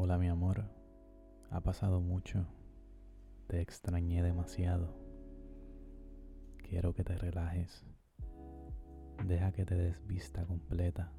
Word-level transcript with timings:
Hola 0.00 0.16
mi 0.16 0.28
amor, 0.28 0.62
ha 1.50 1.60
pasado 1.60 2.00
mucho, 2.00 2.46
te 3.48 3.60
extrañé 3.60 4.22
demasiado. 4.22 4.94
Quiero 6.58 6.94
que 6.94 7.02
te 7.02 7.18
relajes, 7.18 7.84
deja 9.26 9.50
que 9.50 9.64
te 9.64 9.74
des 9.74 10.06
vista 10.06 10.46
completa. 10.46 11.12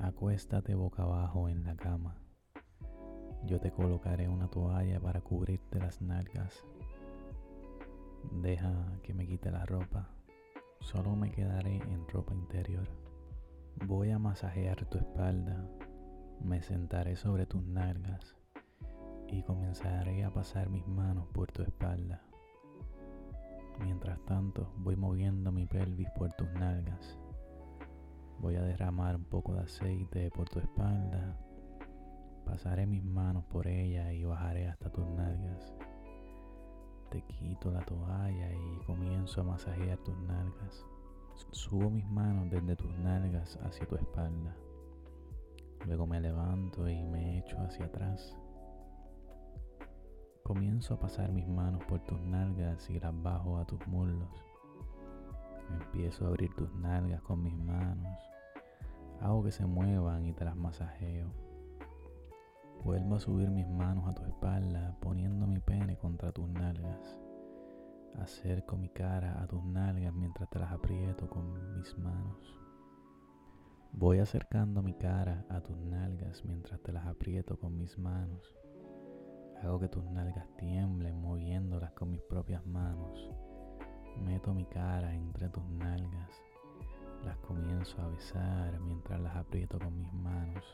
Acuéstate 0.00 0.74
boca 0.74 1.04
abajo 1.04 1.48
en 1.48 1.64
la 1.64 1.76
cama. 1.76 2.20
Yo 3.46 3.58
te 3.58 3.70
colocaré 3.70 4.28
una 4.28 4.48
toalla 4.48 5.00
para 5.00 5.22
cubrirte 5.22 5.78
las 5.78 6.02
nalgas. 6.02 6.62
Deja 8.42 9.00
que 9.02 9.14
me 9.14 9.26
quite 9.26 9.50
la 9.50 9.64
ropa, 9.64 10.10
solo 10.80 11.16
me 11.16 11.30
quedaré 11.30 11.76
en 11.76 12.06
ropa 12.06 12.34
interior. 12.34 12.86
Voy 13.86 14.10
a 14.10 14.18
masajear 14.18 14.84
tu 14.90 14.98
espalda 14.98 15.66
me 16.42 16.62
sentaré 16.62 17.16
sobre 17.16 17.46
tus 17.46 17.62
nalgas 17.62 18.36
y 19.28 19.42
comenzaré 19.42 20.24
a 20.24 20.32
pasar 20.32 20.68
mis 20.70 20.86
manos 20.86 21.26
por 21.32 21.52
tu 21.52 21.62
espalda. 21.62 22.22
Mientras 23.82 24.18
tanto, 24.26 24.72
voy 24.78 24.96
moviendo 24.96 25.52
mi 25.52 25.66
pelvis 25.66 26.10
por 26.10 26.32
tus 26.32 26.50
nalgas. 26.52 27.18
Voy 28.40 28.56
a 28.56 28.62
derramar 28.62 29.16
un 29.16 29.24
poco 29.24 29.54
de 29.54 29.60
aceite 29.60 30.30
por 30.30 30.48
tu 30.48 30.58
espalda. 30.58 31.36
Pasaré 32.44 32.86
mis 32.86 33.04
manos 33.04 33.44
por 33.44 33.66
ella 33.68 34.12
y 34.12 34.24
bajaré 34.24 34.68
hasta 34.68 34.90
tus 34.90 35.06
nalgas. 35.06 35.74
Te 37.10 37.22
quito 37.22 37.70
la 37.70 37.84
toalla 37.84 38.52
y 38.52 38.84
comienzo 38.86 39.40
a 39.40 39.44
masajear 39.44 39.98
tus 39.98 40.16
nalgas. 40.20 40.84
Subo 41.52 41.90
mis 41.90 42.06
manos 42.08 42.50
desde 42.50 42.76
tus 42.76 42.92
nalgas 42.98 43.58
hacia 43.62 43.86
tu 43.86 43.96
espalda. 43.96 44.54
Luego 45.86 46.06
me 46.06 46.20
levanto 46.20 46.88
y 46.88 47.02
me 47.04 47.38
echo 47.38 47.58
hacia 47.58 47.86
atrás. 47.86 48.36
Comienzo 50.42 50.94
a 50.94 50.98
pasar 50.98 51.32
mis 51.32 51.46
manos 51.46 51.82
por 51.84 52.00
tus 52.00 52.20
nalgas 52.20 52.88
y 52.90 52.98
las 52.98 53.22
bajo 53.22 53.56
a 53.58 53.64
tus 53.64 53.86
muslos. 53.86 54.28
Empiezo 55.70 56.24
a 56.24 56.28
abrir 56.28 56.54
tus 56.54 56.72
nalgas 56.74 57.22
con 57.22 57.42
mis 57.42 57.56
manos. 57.56 58.18
Hago 59.20 59.44
que 59.44 59.52
se 59.52 59.64
muevan 59.64 60.26
y 60.26 60.32
te 60.32 60.44
las 60.44 60.56
masajeo. 60.56 61.32
Vuelvo 62.84 63.16
a 63.16 63.20
subir 63.20 63.50
mis 63.50 63.68
manos 63.68 64.08
a 64.08 64.14
tu 64.14 64.24
espalda 64.24 64.96
poniendo 65.00 65.46
mi 65.46 65.60
pene 65.60 65.96
contra 65.96 66.32
tus 66.32 66.48
nalgas. 66.48 67.18
Acerco 68.18 68.76
mi 68.76 68.88
cara 68.88 69.40
a 69.42 69.46
tus 69.46 69.62
nalgas 69.64 70.12
mientras 70.14 70.48
te 70.50 70.58
las 70.58 70.72
aprieto 70.72 71.28
con 71.28 71.74
mis 71.74 71.96
manos. 71.98 72.69
Voy 73.92 74.20
acercando 74.20 74.82
mi 74.82 74.94
cara 74.94 75.44
a 75.48 75.60
tus 75.60 75.76
nalgas 75.76 76.44
mientras 76.44 76.80
te 76.80 76.92
las 76.92 77.06
aprieto 77.06 77.58
con 77.58 77.76
mis 77.76 77.98
manos. 77.98 78.54
Hago 79.62 79.80
que 79.80 79.88
tus 79.88 80.04
nalgas 80.04 80.46
tiemblen 80.56 81.20
moviéndolas 81.20 81.92
con 81.92 82.10
mis 82.10 82.22
propias 82.22 82.64
manos. 82.64 83.30
Meto 84.24 84.54
mi 84.54 84.64
cara 84.64 85.12
entre 85.12 85.48
tus 85.48 85.64
nalgas. 85.64 86.30
Las 87.24 87.36
comienzo 87.38 88.00
a 88.00 88.08
besar 88.08 88.78
mientras 88.80 89.20
las 89.20 89.36
aprieto 89.36 89.78
con 89.78 89.98
mis 89.98 90.12
manos. 90.14 90.64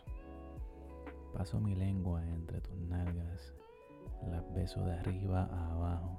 Paso 1.32 1.58
mi 1.58 1.74
lengua 1.74 2.22
entre 2.22 2.60
tus 2.60 2.76
nalgas. 2.76 3.54
Las 4.30 4.44
beso 4.54 4.84
de 4.84 4.92
arriba 4.92 5.48
a 5.50 5.72
abajo. 5.72 6.18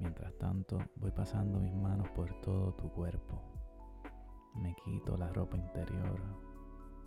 Mientras 0.00 0.32
tanto 0.38 0.78
voy 0.94 1.10
pasando 1.10 1.58
mis 1.58 1.74
manos 1.74 2.08
por 2.10 2.32
todo 2.40 2.72
tu 2.74 2.88
cuerpo. 2.90 3.53
Me 4.54 4.72
quito 4.84 5.16
la 5.16 5.32
ropa 5.32 5.56
interior. 5.56 6.20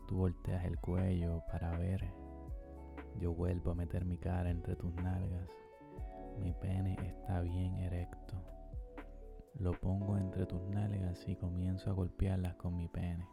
Tú 0.06 0.18
volteas 0.18 0.66
el 0.66 0.78
cuello 0.80 1.44
para 1.50 1.78
ver. 1.78 2.14
Yo 3.20 3.34
vuelvo 3.34 3.72
a 3.72 3.76
meter 3.76 4.04
mi 4.04 4.18
cara 4.18 4.50
entre 4.50 4.76
tus 4.76 4.94
nalgas. 4.96 5.50
Mi 6.40 6.54
pene 6.54 6.98
está 7.02 7.40
bien 7.42 7.76
erecto. 7.78 8.36
Lo 9.56 9.72
pongo 9.80 10.18
entre 10.18 10.46
tus 10.46 10.62
nalgas 10.64 11.26
y 11.28 11.38
comienzo 11.38 11.90
a 11.90 11.94
golpearlas 11.94 12.56
con 12.56 12.76
mi 12.76 12.90
pene. 12.90 13.26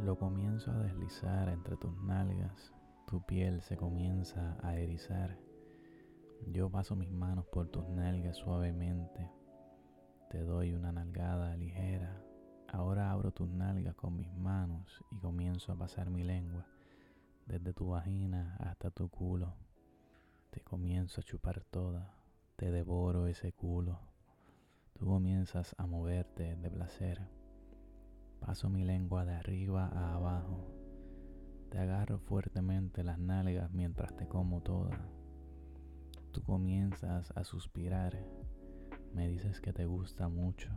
Lo 0.00 0.18
comienzo 0.18 0.72
a 0.72 0.82
deslizar 0.82 1.48
entre 1.48 1.76
tus 1.76 1.96
nalgas. 2.02 2.74
Tu 3.06 3.24
piel 3.24 3.62
se 3.62 3.76
comienza 3.76 4.58
a 4.62 4.76
erizar. 4.76 5.38
Yo 6.48 6.68
paso 6.70 6.96
mis 6.96 7.10
manos 7.10 7.46
por 7.46 7.68
tus 7.68 7.88
nalgas 7.88 8.36
suavemente. 8.36 9.30
Te 10.28 10.42
doy 10.42 10.74
una 10.74 10.90
nalgada 10.90 11.56
ligera 11.56 12.20
Ahora 12.72 13.12
abro 13.12 13.32
tus 13.32 13.48
nalgas 13.48 13.94
con 13.94 14.16
mis 14.16 14.34
manos 14.34 15.04
y 15.10 15.18
comienzo 15.18 15.72
a 15.72 15.76
pasar 15.76 16.08
mi 16.08 16.24
lengua 16.24 16.64
desde 17.46 17.74
tu 17.74 17.88
vagina 17.88 18.56
hasta 18.60 18.90
tu 18.90 19.10
culo. 19.10 19.54
Te 20.50 20.62
comienzo 20.62 21.20
a 21.20 21.24
chupar 21.24 21.64
toda, 21.64 22.14
te 22.56 22.70
devoro 22.70 23.26
ese 23.26 23.52
culo. 23.52 24.00
Tú 24.94 25.04
comienzas 25.04 25.74
a 25.76 25.86
moverte 25.86 26.56
de 26.56 26.70
placer. 26.70 27.28
Paso 28.40 28.70
mi 28.70 28.84
lengua 28.84 29.26
de 29.26 29.34
arriba 29.34 29.88
a 29.88 30.14
abajo. 30.14 30.66
Te 31.68 31.78
agarro 31.78 32.20
fuertemente 32.20 33.04
las 33.04 33.18
nalgas 33.18 33.70
mientras 33.70 34.16
te 34.16 34.26
como 34.28 34.62
toda. 34.62 34.98
Tú 36.32 36.42
comienzas 36.42 37.30
a 37.36 37.44
suspirar. 37.44 38.18
Me 39.12 39.28
dices 39.28 39.60
que 39.60 39.74
te 39.74 39.84
gusta 39.84 40.28
mucho. 40.28 40.70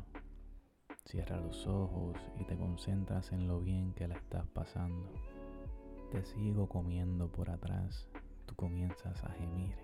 Cierra 1.06 1.38
los 1.40 1.68
ojos 1.68 2.18
y 2.40 2.46
te 2.46 2.58
concentras 2.58 3.32
en 3.32 3.48
lo 3.48 3.60
bien 3.60 3.94
que 3.94 4.08
la 4.08 4.16
estás 4.16 4.48
pasando. 4.48 5.08
Te 6.12 6.24
sigo 6.24 6.68
comiendo 6.68 7.32
por 7.32 7.52
atrás. 7.52 8.10
Tú 8.48 8.56
comienzas 8.56 9.24
a 9.24 9.30
gemir. 9.34 9.78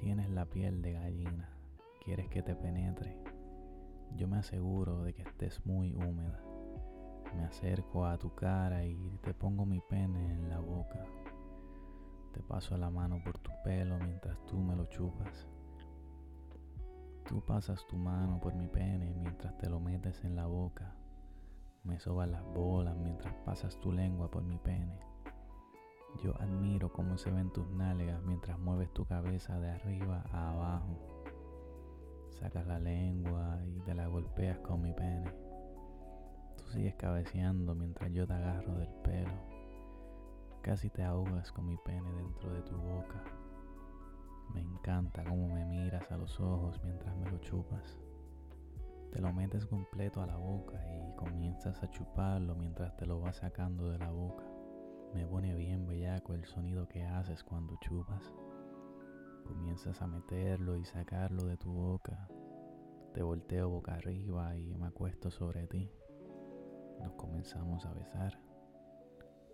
Tienes 0.00 0.30
la 0.30 0.46
piel 0.46 0.80
de 0.80 0.94
gallina. 0.94 1.50
Quieres 2.02 2.28
que 2.30 2.42
te 2.42 2.54
penetre. 2.54 3.14
Yo 4.16 4.26
me 4.26 4.38
aseguro 4.38 5.02
de 5.02 5.12
que 5.12 5.20
estés 5.20 5.64
muy 5.66 5.94
húmeda. 5.94 6.42
Me 7.36 7.44
acerco 7.44 8.06
a 8.06 8.16
tu 8.16 8.34
cara 8.34 8.86
y 8.86 9.18
te 9.22 9.34
pongo 9.34 9.66
mi 9.66 9.80
pene 9.80 10.32
en 10.32 10.48
la 10.48 10.60
boca. 10.60 11.04
Te 12.32 12.42
paso 12.42 12.78
la 12.78 12.88
mano 12.88 13.20
por 13.22 13.38
tu 13.38 13.50
pelo 13.62 13.98
mientras 13.98 14.38
tú 14.46 14.56
me 14.56 14.74
lo 14.74 14.86
chupas. 14.86 15.46
Tú 17.28 17.40
pasas 17.40 17.84
tu 17.88 17.96
mano 17.96 18.38
por 18.38 18.54
mi 18.54 18.68
pene 18.68 19.12
mientras 19.12 19.58
te 19.58 19.68
lo 19.68 19.80
metes 19.80 20.22
en 20.22 20.36
la 20.36 20.46
boca. 20.46 20.94
Me 21.82 21.98
sobas 21.98 22.28
las 22.28 22.44
bolas 22.54 22.96
mientras 22.96 23.34
pasas 23.44 23.80
tu 23.80 23.90
lengua 23.90 24.30
por 24.30 24.44
mi 24.44 24.58
pene. 24.58 25.00
Yo 26.22 26.40
admiro 26.40 26.92
cómo 26.92 27.18
se 27.18 27.32
ven 27.32 27.52
tus 27.52 27.68
nalgas 27.70 28.22
mientras 28.22 28.60
mueves 28.60 28.92
tu 28.92 29.04
cabeza 29.06 29.58
de 29.58 29.70
arriba 29.70 30.24
a 30.30 30.50
abajo. 30.50 30.98
Sacas 32.30 32.64
la 32.68 32.78
lengua 32.78 33.58
y 33.64 33.80
te 33.80 33.94
la 33.94 34.06
golpeas 34.06 34.60
con 34.60 34.82
mi 34.82 34.92
pene. 34.92 35.28
Tú 36.56 36.64
sigues 36.68 36.94
cabeceando 36.94 37.74
mientras 37.74 38.12
yo 38.12 38.24
te 38.28 38.34
agarro 38.34 38.78
del 38.78 38.94
pelo. 39.02 39.34
Casi 40.62 40.90
te 40.90 41.02
ahogas 41.02 41.50
con 41.50 41.66
mi 41.66 41.76
pene 41.78 42.08
dentro 42.12 42.52
de 42.52 42.62
tu 42.62 42.76
boca. 42.76 43.24
Me 44.54 44.60
encanta 44.60 45.24
cómo 45.24 45.48
me 45.48 45.64
miras 45.64 46.10
a 46.10 46.16
los 46.16 46.38
ojos 46.40 46.80
mientras 46.84 47.16
me 47.16 47.30
lo 47.30 47.38
chupas. 47.38 47.98
Te 49.12 49.20
lo 49.20 49.32
metes 49.32 49.66
completo 49.66 50.22
a 50.22 50.26
la 50.26 50.36
boca 50.36 50.78
y 50.86 51.14
comienzas 51.16 51.82
a 51.82 51.90
chuparlo 51.90 52.54
mientras 52.54 52.96
te 52.96 53.06
lo 53.06 53.20
vas 53.20 53.36
sacando 53.36 53.90
de 53.90 53.98
la 53.98 54.10
boca. 54.10 54.44
Me 55.14 55.26
pone 55.26 55.54
bien 55.54 55.86
bellaco 55.86 56.34
el 56.34 56.44
sonido 56.44 56.86
que 56.88 57.02
haces 57.02 57.42
cuando 57.42 57.76
chupas. 57.80 58.32
Comienzas 59.46 60.02
a 60.02 60.06
meterlo 60.06 60.76
y 60.76 60.84
sacarlo 60.84 61.44
de 61.44 61.56
tu 61.56 61.72
boca. 61.72 62.28
Te 63.14 63.22
volteo 63.22 63.70
boca 63.70 63.94
arriba 63.94 64.56
y 64.56 64.74
me 64.74 64.86
acuesto 64.86 65.30
sobre 65.30 65.66
ti. 65.66 65.90
Nos 67.00 67.12
comenzamos 67.12 67.86
a 67.86 67.94
besar. 67.94 68.38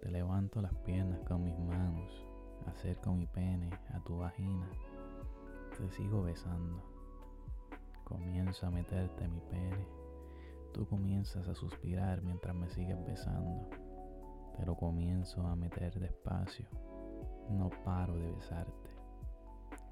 Te 0.01 0.11
levanto 0.11 0.61
las 0.61 0.75
piernas 0.79 1.21
con 1.23 1.45
mis 1.45 1.57
manos, 1.57 2.27
acerco 2.67 3.15
mi 3.15 3.29
pene 3.29 3.71
a 3.95 4.01
tu 4.01 4.17
vagina 4.17 4.69
te 5.79 5.89
sigo 5.91 6.23
besando. 6.23 6.83
Comienzo 8.05 8.67
a 8.67 8.71
meterte 8.71 9.27
mi 9.27 9.41
pene. 9.41 9.87
Tú 10.73 10.87
comienzas 10.87 11.49
a 11.49 11.55
suspirar 11.55 12.23
mientras 12.23 12.55
me 12.55 12.69
sigues 12.69 13.03
besando. 13.05 13.69
Te 14.57 14.67
lo 14.67 14.77
comienzo 14.77 15.47
a 15.47 15.57
meter 15.57 15.99
despacio. 15.99 16.67
No 17.51 17.71
paro 17.85 18.17
de 18.17 18.31
besarte. 18.33 18.91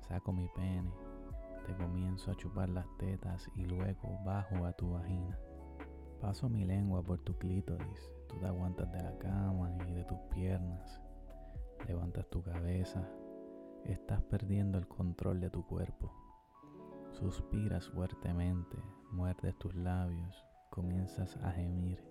Saco 0.01 0.33
mi 0.33 0.49
pene. 0.49 0.91
Te 1.67 1.75
comienzo 1.77 2.31
a 2.31 2.37
chupar 2.37 2.69
las 2.69 2.87
tetas 2.99 3.49
y 3.55 3.65
luego 3.65 4.19
bajo 4.25 4.67
a 4.67 4.73
tu 4.73 4.93
vagina. 4.93 5.39
Paso 6.21 6.49
mi 6.49 6.65
lengua 6.65 7.03
por 7.03 7.19
tu 7.21 7.37
clítoris. 7.39 8.13
Tú 8.29 8.37
te 8.39 8.47
aguantas 8.47 8.91
de 8.93 9.03
la 9.03 9.17
cama 9.19 9.77
y 9.89 9.93
de 9.93 10.05
tus 10.05 10.19
piernas. 10.35 11.01
Levantas 11.87 12.29
tu 12.29 12.43
cabeza 12.43 13.09
Estás 13.85 14.23
perdiendo 14.23 14.79
el 14.79 14.87
control 14.87 15.41
de 15.41 15.51
tu 15.51 15.67
cuerpo. 15.67 16.13
Suspiras 17.13 17.89
fuertemente, 17.89 18.77
muerdes 19.11 19.59
tus 19.59 19.75
labios, 19.75 20.45
comienzas 20.71 21.37
a 21.39 21.51
gemir. 21.53 22.03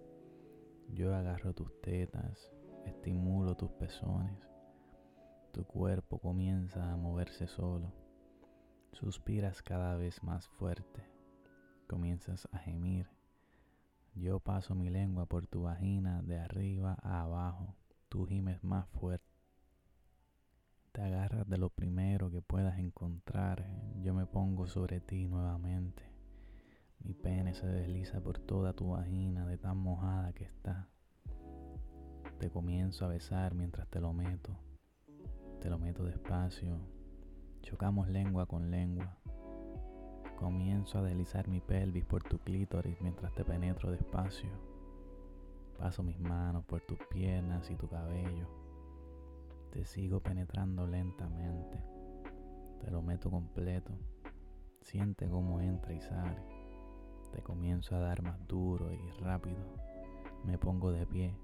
Yo 0.89 1.15
agarro 1.15 1.53
tus 1.53 1.79
tetas, 1.81 2.51
estimulo 2.85 3.55
tus 3.55 3.71
pezones. 3.71 4.49
Tu 5.51 5.63
cuerpo 5.65 6.19
comienza 6.19 6.91
a 6.91 6.97
moverse 6.97 7.47
solo. 7.47 7.93
Suspiras 8.91 9.61
cada 9.61 9.95
vez 9.95 10.21
más 10.23 10.47
fuerte. 10.47 11.07
Comienzas 11.87 12.47
a 12.51 12.57
gemir. 12.57 13.07
Yo 14.15 14.39
paso 14.39 14.75
mi 14.75 14.89
lengua 14.89 15.27
por 15.27 15.47
tu 15.47 15.61
vagina 15.63 16.21
de 16.23 16.39
arriba 16.39 16.97
a 17.01 17.21
abajo. 17.21 17.75
Tú 18.09 18.25
gimes 18.25 18.63
más 18.63 18.89
fuerte. 18.89 19.28
Te 20.91 21.03
agarras 21.03 21.47
de 21.47 21.57
lo 21.57 21.69
primero 21.69 22.31
que 22.31 22.41
puedas 22.41 22.79
encontrar. 22.79 23.63
Yo 24.01 24.15
me 24.15 24.25
pongo 24.25 24.67
sobre 24.67 24.99
ti 24.99 25.27
nuevamente. 25.27 26.03
Mi 26.99 27.13
pene 27.13 27.53
se 27.53 27.67
desliza 27.67 28.21
por 28.21 28.39
toda 28.39 28.73
tu 28.73 28.89
vagina 28.89 29.45
de 29.45 29.57
tan 29.57 29.77
mojada 29.77 30.33
que 30.33 30.45
está. 30.45 30.89
Te 32.39 32.49
comienzo 32.49 33.05
a 33.05 33.09
besar 33.09 33.53
mientras 33.53 33.87
te 33.87 34.01
lo 34.01 34.13
meto. 34.13 34.57
Te 35.61 35.69
lo 35.69 35.77
meto 35.77 36.03
despacio. 36.05 36.79
Chocamos 37.61 38.09
lengua 38.09 38.47
con 38.47 38.71
lengua. 38.71 39.15
Comienzo 40.37 40.97
a 40.97 41.03
deslizar 41.03 41.47
mi 41.47 41.61
pelvis 41.61 42.05
por 42.05 42.23
tu 42.23 42.39
clítoris 42.39 42.99
mientras 42.99 43.33
te 43.35 43.45
penetro 43.45 43.91
despacio. 43.91 44.49
Paso 45.77 46.01
mis 46.01 46.19
manos 46.19 46.65
por 46.65 46.81
tus 46.81 46.97
piernas 47.09 47.69
y 47.69 47.75
tu 47.75 47.87
cabello. 47.87 48.58
Te 49.71 49.85
sigo 49.85 50.19
penetrando 50.19 50.87
lentamente. 50.87 51.83
Te 52.79 52.89
lo 52.89 53.03
meto 53.03 53.29
completo. 53.29 53.93
Siente 54.81 55.29
cómo 55.29 55.61
entra 55.61 55.93
y 55.93 56.01
sale. 56.01 56.41
Te 57.31 57.43
comienzo 57.43 57.95
a 57.95 57.99
dar 57.99 58.23
más 58.23 58.47
duro 58.47 58.91
y 58.91 59.11
rápido. 59.21 59.59
Me 60.43 60.57
pongo 60.57 60.91
de 60.91 61.05
pie. 61.05 61.35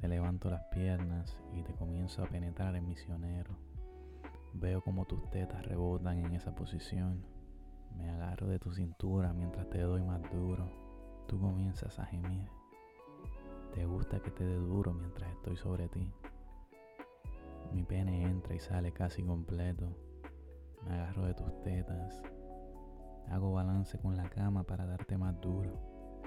Te 0.00 0.08
levanto 0.08 0.48
las 0.48 0.62
piernas 0.70 1.38
y 1.52 1.62
te 1.62 1.74
comienzo 1.74 2.22
a 2.22 2.26
penetrar 2.26 2.74
en 2.74 2.86
misionero. 2.88 3.54
Veo 4.54 4.80
como 4.80 5.04
tus 5.04 5.28
tetas 5.30 5.66
rebotan 5.66 6.24
en 6.24 6.32
esa 6.32 6.54
posición. 6.54 7.22
Me 7.96 8.08
agarro 8.08 8.46
de 8.46 8.58
tu 8.58 8.72
cintura 8.72 9.34
mientras 9.34 9.68
te 9.68 9.80
doy 9.80 10.02
más 10.02 10.22
duro. 10.32 10.70
Tú 11.26 11.38
comienzas 11.38 11.98
a 11.98 12.06
gemir. 12.06 12.48
Te 13.74 13.84
gusta 13.84 14.20
que 14.20 14.30
te 14.30 14.44
dé 14.44 14.54
duro 14.54 14.94
mientras 14.94 15.30
estoy 15.32 15.56
sobre 15.56 15.88
ti. 15.88 16.10
Mi 17.72 17.82
pene 17.82 18.24
entra 18.24 18.54
y 18.54 18.60
sale 18.60 18.92
casi 18.92 19.22
completo. 19.22 19.96
Me 20.86 20.94
agarro 20.94 21.26
de 21.26 21.34
tus 21.34 21.62
tetas. 21.62 22.22
Hago 23.28 23.52
balance 23.52 23.98
con 23.98 24.16
la 24.16 24.28
cama 24.30 24.64
para 24.64 24.86
darte 24.86 25.18
más 25.18 25.38
duro. 25.40 25.78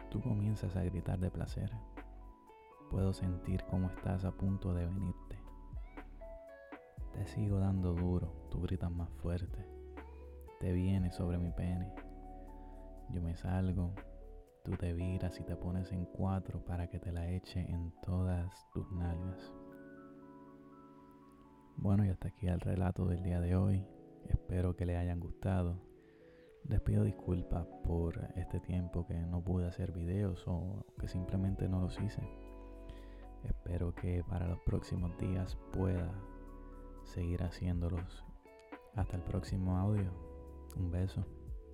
Tú 0.10 0.22
comienzas 0.22 0.76
a 0.76 0.84
gritar 0.84 1.20
de 1.20 1.32
placer. 1.32 1.72
Puedo 2.90 3.14
sentir 3.14 3.64
cómo 3.70 3.88
estás 3.88 4.26
a 4.26 4.32
punto 4.32 4.74
de 4.74 4.86
venirte. 4.86 5.40
Te 7.14 7.26
sigo 7.28 7.60
dando 7.60 7.94
duro, 7.94 8.48
tú 8.50 8.62
gritas 8.62 8.92
más 8.92 9.10
fuerte. 9.22 9.66
Te 10.60 10.72
vienes 10.74 11.16
sobre 11.16 11.38
mi 11.38 11.52
pene. 11.52 11.94
Yo 13.10 13.22
me 13.22 13.36
salgo, 13.36 13.94
tú 14.64 14.72
te 14.78 14.94
viras 14.94 15.40
y 15.40 15.44
te 15.44 15.56
pones 15.56 15.92
en 15.92 16.06
cuatro 16.06 16.64
para 16.64 16.88
que 16.88 17.00
te 17.00 17.12
la 17.12 17.30
eche 17.30 17.62
en 17.62 17.94
todas 18.02 18.54
tus 18.74 18.90
nalgas. 18.92 19.52
Bueno, 21.82 22.06
y 22.06 22.10
hasta 22.10 22.28
aquí 22.28 22.46
el 22.46 22.60
relato 22.60 23.06
del 23.06 23.24
día 23.24 23.42
de 23.42 23.56
hoy. 23.56 23.84
Espero 24.30 24.76
que 24.76 24.86
les 24.86 24.98
hayan 24.98 25.20
gustado. 25.20 25.82
Les 26.70 26.80
pido 26.80 27.04
disculpas 27.04 27.66
por 27.84 28.20
este 28.36 28.60
tiempo 28.60 29.08
que 29.08 29.16
no 29.16 29.44
pude 29.44 29.68
hacer 29.68 29.92
videos 29.92 30.44
o 30.48 30.86
que 31.00 31.08
simplemente 31.08 31.68
no 31.68 31.82
los 31.82 32.00
hice. 32.00 32.22
Espero 33.44 33.96
que 33.96 34.24
para 34.24 34.48
los 34.48 34.60
próximos 34.60 35.18
días 35.18 35.58
pueda 35.74 36.14
seguir 37.04 37.42
haciéndolos. 37.42 38.24
Hasta 38.94 39.18
el 39.18 39.24
próximo 39.24 39.76
audio. 39.76 40.12
Un 40.78 40.92
beso. 40.92 41.26